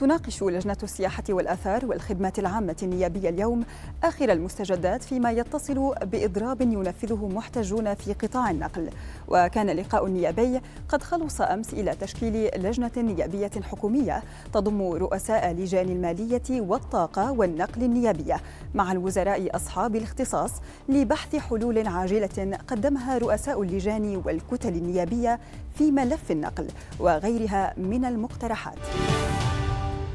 [0.00, 3.64] تناقش لجنة السياحة والآثار والخدمات العامة النيابية اليوم
[4.04, 8.90] آخر المستجدات فيما يتصل بإضراب ينفذه محتجون في قطاع النقل
[9.28, 16.60] وكان اللقاء النيابي قد خلص أمس إلى تشكيل لجنة نيابية حكومية تضم رؤساء لجان المالية
[16.60, 18.40] والطاقة والنقل النيابية
[18.74, 20.50] مع الوزراء أصحاب الاختصاص
[20.88, 25.40] لبحث حلول عاجلة قدمها رؤساء اللجان والكتل النيابية
[25.74, 26.68] في ملف النقل
[27.00, 28.78] وغيرها من المقترحات.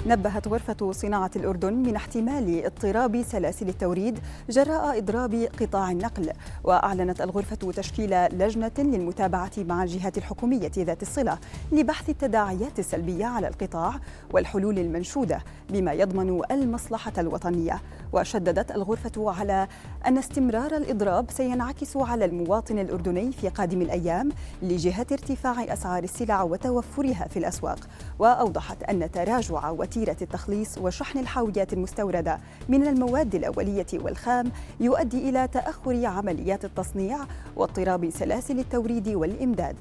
[0.07, 4.19] نبهت غرفة صناعة الأردن من احتمال اضطراب سلاسل التوريد
[4.49, 6.31] جراء إضراب قطاع النقل
[6.63, 11.37] وأعلنت الغرفة تشكيل لجنة للمتابعة مع الجهات الحكومية ذات الصلة
[11.71, 13.99] لبحث التداعيات السلبية على القطاع
[14.33, 17.81] والحلول المنشودة بما يضمن المصلحة الوطنية.
[18.13, 19.67] وشددت الغرفة على
[20.07, 24.29] أن استمرار الإضراب سينعكس على المواطن الأردني في قادم الأيام
[24.61, 27.79] لجهة ارتفاع أسعار السلع وتوفرها في الأسواق
[28.19, 36.05] وأوضحت أن تراجع وتيرة التخليص وشحن الحاويات المستوردة من المواد الأولية والخام يؤدي إلى تأخر
[36.05, 37.17] عمليات التصنيع
[37.55, 39.75] واضطراب سلاسل التوريد والإمداد.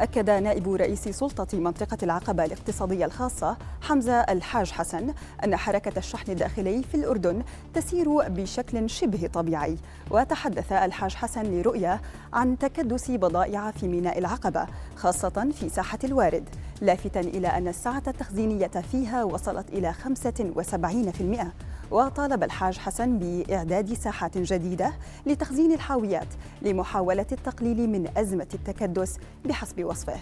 [0.00, 6.82] أكد نائب رئيس سلطة منطقة العقبة الاقتصادية الخاصة حمزة الحاج حسن أن حركة الشحن الداخلي
[6.82, 7.42] في الأردن
[7.74, 9.76] تسير بشكل شبه طبيعي.
[10.10, 12.00] وتحدث الحاج حسن لرؤية
[12.32, 16.48] عن تكدس بضائع في ميناء العقبة خاصة في ساحة الوارد
[16.80, 24.92] لافتا إلى أن السعة التخزينية فيها وصلت إلى 75% وطالب الحاج حسن بإعداد ساحات جديدة
[25.26, 26.28] لتخزين الحاويات
[26.62, 30.20] لمحاولة التقليل من أزمة التكدس بحسب وصفه.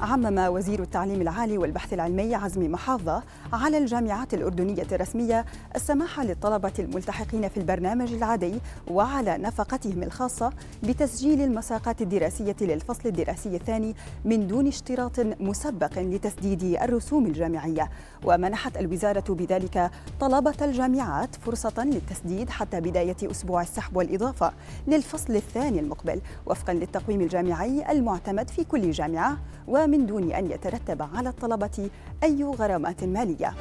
[0.00, 5.44] عمم وزير التعليم العالي والبحث العلمي عزمي محافظة على الجامعات الأردنية الرسمية
[5.76, 13.94] السماح للطلبة الملتحقين في البرنامج العادي وعلى نفقتهم الخاصة بتسجيل المساقات الدراسية للفصل الدراسي الثاني
[14.24, 17.90] من دون اشتراط مسبق لتسديد الرسوم الجامعية.
[18.24, 19.90] ومنحت الوزارة بذلك
[20.20, 24.52] طلبة الجامعات فرصة للتسديد حتى بداية أسبوع السحب والإضافة
[24.86, 29.38] للفصل الثاني المقبل وفقا للتقويم الجامعي المعتمد في كل جامعة
[29.86, 31.90] من دون أن يترتب على الطلبة
[32.22, 33.54] أي غرامات مالية.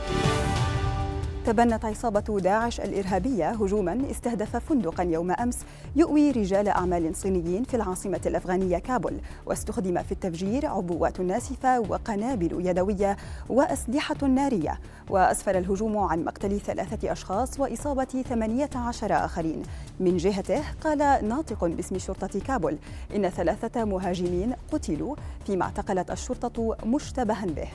[1.45, 5.57] تبنت عصابة داعش الإرهابية هجوما استهدف فندقا يوم أمس
[5.95, 9.13] يؤوي رجال أعمال صينيين في العاصمة الأفغانية كابول
[9.45, 13.17] واستخدم في التفجير عبوات ناسفة وقنابل يدوية
[13.49, 14.79] وأسلحة نارية.
[15.09, 19.63] وأسفر الهجوم عن مقتل ثلاثة أشخاص وإصابة 18 آخرين.
[19.99, 22.77] من جهته قال ناطق باسم شرطة كابول
[23.15, 25.15] إن ثلاثة مهاجمين قتلوا
[25.45, 27.67] فيما اعتقلت الشرطة مشتبها به.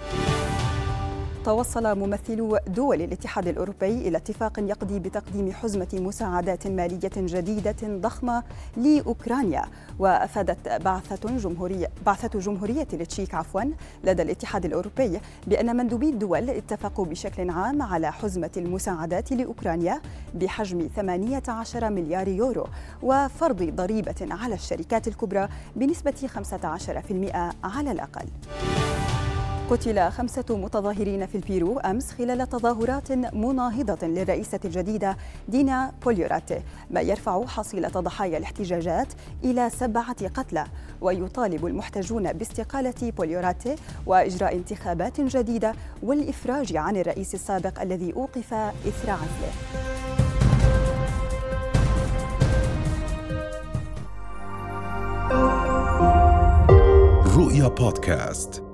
[1.48, 8.42] توصل ممثلو دول الاتحاد الأوروبي إلى اتفاق يقضي بتقديم حزمة مساعدات مالية جديدة ضخمة
[8.76, 9.62] لأوكرانيا
[9.98, 13.62] وأفادت بعثة جمهوريه بعثة جمهورية التشيك عفوا
[14.04, 20.00] لدى الاتحاد الأوروبي بأن مندوبي الدول اتفقوا بشكل عام على حزمة المساعدات لأوكرانيا
[20.34, 22.66] بحجم 18 مليار يورو
[23.02, 26.36] وفرض ضريبة على الشركات الكبرى بنسبة 15%
[27.64, 28.26] على الأقل.
[29.70, 35.16] قتل خمسة متظاهرين في البيرو أمس خلال تظاهرات مناهضة للرئيسة الجديدة
[35.48, 39.12] دينا بوليوراتي ما يرفع حصيلة ضحايا الاحتجاجات
[39.44, 40.64] إلى سبعة قتلى
[41.00, 49.52] ويطالب المحتجون باستقالة بوليوراتي وإجراء انتخابات جديدة والإفراج عن الرئيس السابق الذي أوقف إثر عزله.
[57.36, 58.67] رؤيا بودكاست.